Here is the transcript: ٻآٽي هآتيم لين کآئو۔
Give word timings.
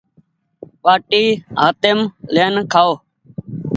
ٻآٽي 0.83 1.23
هآتيم 1.59 1.99
لين 2.33 2.55
کآئو۔ 2.71 2.93